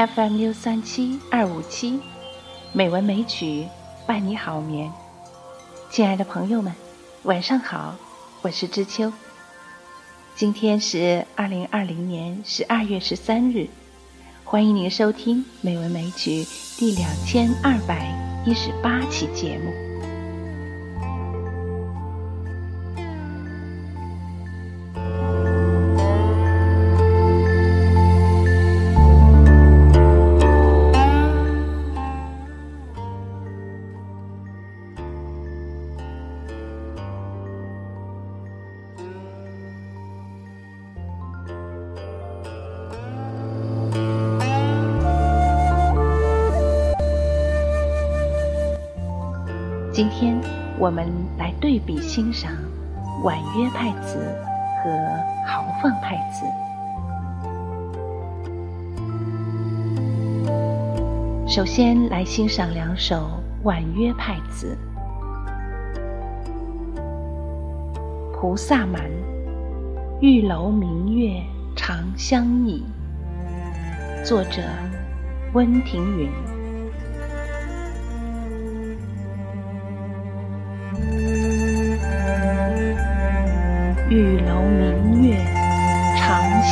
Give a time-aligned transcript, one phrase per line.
[0.00, 2.00] FM 六三七二五七，
[2.72, 3.66] 美文美曲
[4.06, 4.90] 伴你好眠。
[5.90, 6.72] 亲爱的朋友们，
[7.24, 7.96] 晚上好，
[8.40, 9.12] 我是知秋。
[10.34, 13.68] 今天是二零二零年十二月十三日，
[14.42, 16.44] 欢迎您收听《美文美曲》
[16.78, 18.08] 第两千二百
[18.46, 19.89] 一十八期节目。
[50.00, 50.34] 今天
[50.78, 51.06] 我们
[51.36, 52.50] 来对比欣赏
[53.22, 54.16] 婉约派词
[54.82, 54.90] 和
[55.46, 56.46] 豪放派词。
[61.46, 63.28] 首先来欣赏两首
[63.62, 64.74] 婉约派词，
[68.40, 69.02] 《菩萨蛮》
[70.22, 71.42] 玉楼明月
[71.76, 72.82] 长相忆，
[74.24, 74.62] 作者
[75.52, 76.49] 温庭筠。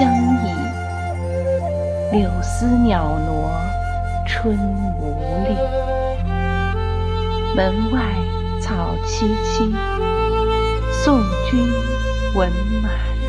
[0.00, 0.16] 相忆，
[2.16, 3.28] 柳丝袅娜
[4.26, 4.56] 春
[4.98, 5.12] 无
[5.46, 5.54] 力。
[7.54, 8.00] 门外
[8.62, 9.70] 草萋萋，
[11.04, 11.70] 送君
[12.34, 12.50] 闻
[12.82, 12.88] 马
[13.20, 13.28] 嘶。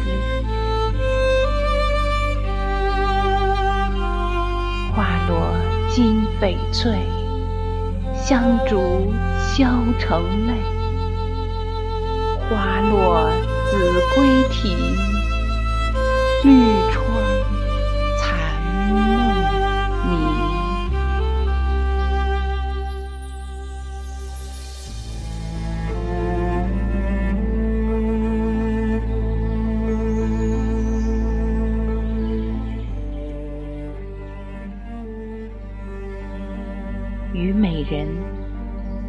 [4.96, 5.54] 花落
[5.90, 6.96] 金翡翠，
[8.16, 9.12] 香烛
[9.54, 9.68] 消
[10.00, 10.54] 成泪。
[12.50, 13.30] 花落。
[13.72, 13.78] 子
[14.14, 14.76] 规啼，
[16.44, 16.50] 绿
[16.90, 17.06] 窗
[18.18, 18.26] 残
[18.90, 18.98] 梦
[20.10, 20.12] 迷。
[37.34, 38.08] 虞美人，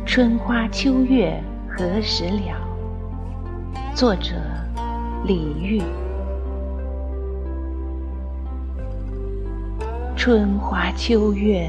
[0.04, 2.54] 春花秋月何时了？
[3.94, 4.34] 作者
[5.24, 5.82] 李煜。
[10.24, 11.68] 春花秋月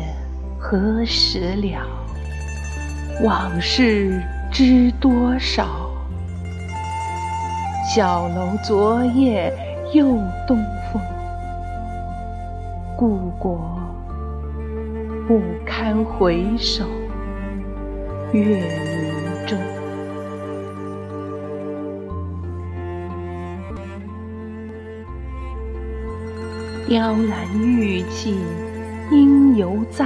[0.60, 1.88] 何时了？
[3.24, 4.22] 往事
[4.52, 5.90] 知多少？
[7.84, 9.52] 小楼昨夜
[9.92, 10.06] 又
[10.48, 11.02] 东风，
[12.96, 13.60] 故国
[15.28, 16.86] 不堪回首
[18.34, 19.83] 月明中。
[26.86, 28.36] 雕栏玉砌
[29.12, 30.06] 应犹在，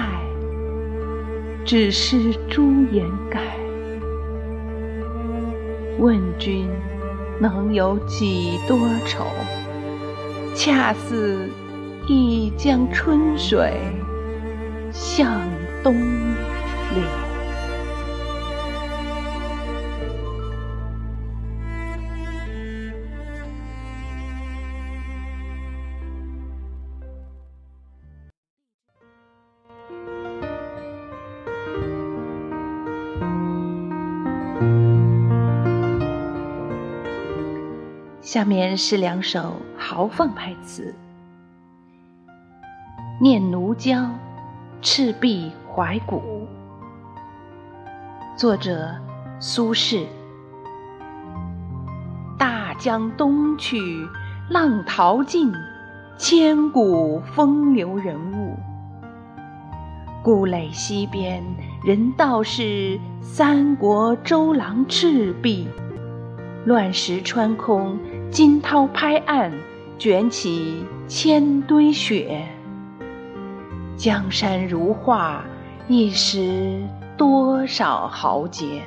[1.65, 3.41] 只是朱颜改。
[5.97, 6.69] 问君
[7.39, 9.25] 能有几多愁？
[10.53, 11.49] 恰似
[12.07, 13.73] 一江春水
[14.91, 15.41] 向
[15.83, 17.26] 东流。
[38.27, 40.93] 下面是两首豪放派词，
[43.21, 43.99] 《念奴娇·
[44.81, 46.17] 赤壁怀古》，
[48.37, 48.93] 作者
[49.39, 50.05] 苏轼。
[52.37, 53.79] 大江东去，
[54.49, 55.49] 浪淘尽，
[56.17, 58.57] 千古风流人物。
[60.21, 61.41] 故垒西边，
[61.81, 65.69] 人道是三国周郎赤壁。
[66.65, 67.97] 乱石穿空。
[68.29, 69.51] 惊涛拍岸，
[69.97, 72.45] 卷起千堆雪。
[73.95, 75.43] 江山如画，
[75.87, 76.79] 一时
[77.17, 78.83] 多少豪杰。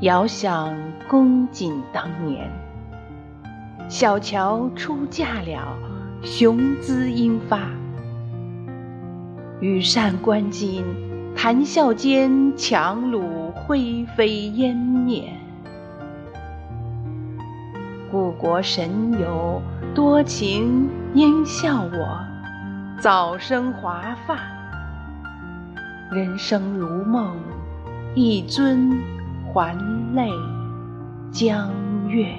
[0.00, 0.74] 遥想
[1.08, 2.50] 公瑾当年，
[3.88, 5.76] 小乔出嫁了，
[6.22, 7.68] 雄姿英发。
[9.62, 10.82] 羽扇纶巾，
[11.36, 15.32] 谈笑间，樯橹灰飞烟灭。
[18.10, 19.62] 故国神游，
[19.94, 22.18] 多情应笑我，
[23.00, 24.36] 早生华发。
[26.10, 27.36] 人生如梦，
[28.16, 28.90] 一尊
[29.54, 29.78] 还
[30.12, 30.28] 酹
[31.30, 31.70] 江
[32.08, 32.34] 月。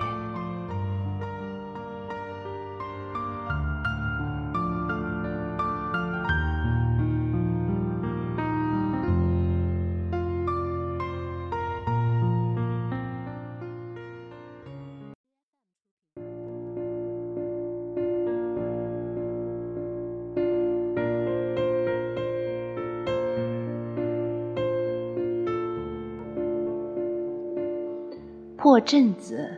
[28.63, 29.49] 破阵子，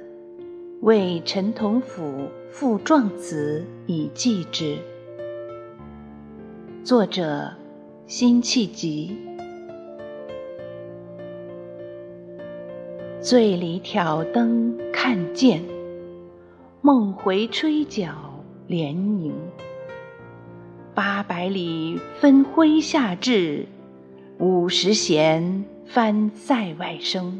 [0.81, 4.79] 为陈同甫赋壮词以寄之。
[6.83, 7.53] 作者：
[8.07, 9.15] 辛弃疾。
[13.21, 15.63] 醉里挑灯看剑，
[16.81, 18.11] 梦回吹角
[18.65, 19.35] 连营。
[20.95, 23.67] 八百里分麾下炙，
[24.39, 27.39] 五十弦翻塞外声。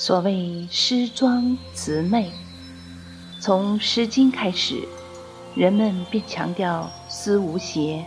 [0.00, 2.32] 所谓诗庄词媚，
[3.38, 4.88] 从《诗经》开始，
[5.54, 8.02] 人们便强调思无邪、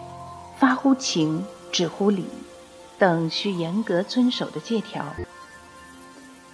[0.57, 2.25] 发乎情、止乎礼
[2.97, 5.05] 等需严格遵守的戒条。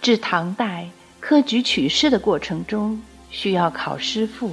[0.02, 0.90] 至唐代，
[1.20, 3.00] 科举取士的过程中
[3.30, 4.50] 需要考诗赋，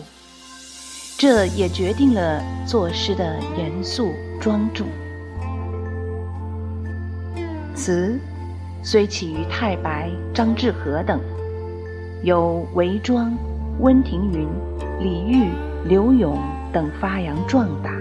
[1.17, 4.87] 这也决定了作诗的严肃庄重。
[7.75, 8.17] 词。
[8.81, 11.19] 虽起于太白、张志和等，
[12.23, 13.33] 有韦庄、
[13.79, 14.47] 温庭筠、
[14.99, 15.49] 李煜、
[15.85, 16.37] 柳永
[16.71, 17.91] 等发扬壮大，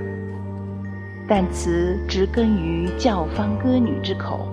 [1.27, 4.49] 但词植根于教坊歌女之口，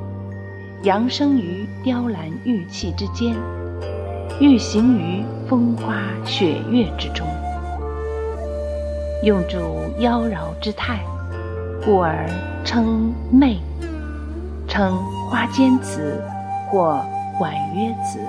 [0.82, 3.36] 扬声于雕栏玉砌之间，
[4.40, 7.28] 欲行于风花雪月之中，
[9.24, 9.58] 用主
[10.00, 11.00] 妖娆之态，
[11.86, 12.28] 故而
[12.66, 13.60] 称媚。
[14.74, 14.98] 称
[15.30, 16.20] 花间词
[16.66, 17.00] 或
[17.40, 18.20] 婉约词。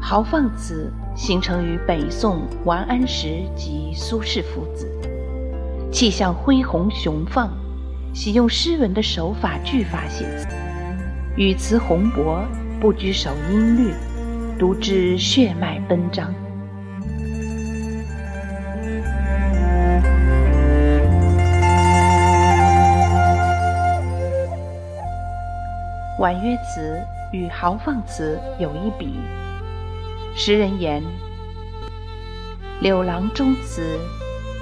[0.00, 4.88] 豪放词形成于北宋王安石及苏轼父子，
[5.90, 7.50] 气象恢宏雄放，
[8.14, 10.46] 喜用诗文的手法句法写词，
[11.36, 12.44] 语词宏博，
[12.80, 13.92] 不拘守音律，
[14.56, 16.32] 读之血脉奔张。
[26.24, 26.98] 婉约词
[27.34, 29.14] 与豪放词有一比。
[30.34, 31.02] 时人言
[32.80, 34.00] ：“柳郎中词，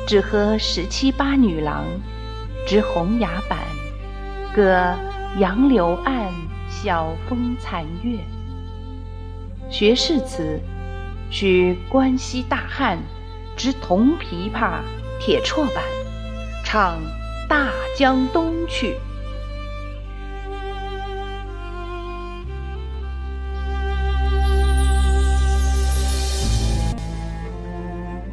[0.04, 1.84] 只合十七八女郎，
[2.66, 3.60] 执红牙板，
[4.52, 4.92] 歌
[5.38, 6.32] 杨柳岸，
[6.68, 8.18] 晓风残月。”
[9.70, 10.58] 学士词，
[11.30, 12.98] 许关西大汉，
[13.56, 14.80] 执铜琵琶，
[15.20, 15.84] 铁绰板，
[16.64, 16.98] 唱
[17.48, 18.96] 大江东去。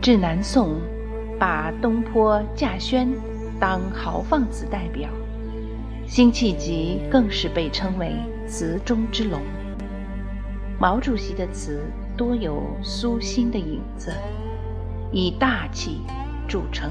[0.01, 0.77] 至南宋，
[1.37, 3.09] 把东坡、稼轩
[3.59, 5.09] 当豪放词代表，
[6.07, 8.13] 辛弃疾更是被称为
[8.47, 9.41] 词中之龙。
[10.79, 11.83] 毛主席的词
[12.15, 14.13] 多有苏辛的影子，
[15.11, 15.99] 以大气
[16.47, 16.89] 著称。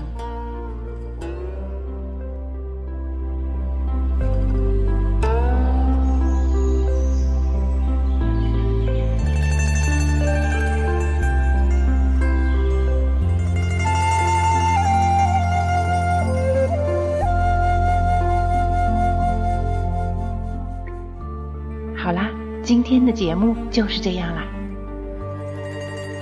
[22.89, 24.47] 今天的节目就是这样啦，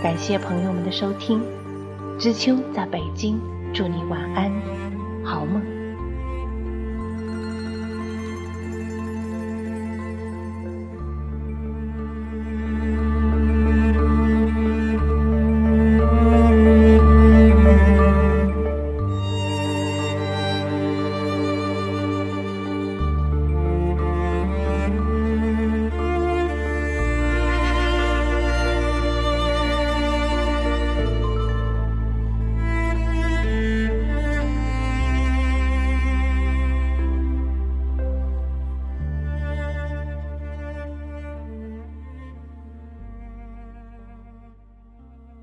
[0.02, 1.40] 感谢朋友们的收听，
[2.18, 3.38] 知秋在北京，
[3.72, 4.50] 祝你晚安，
[5.22, 5.75] 好梦。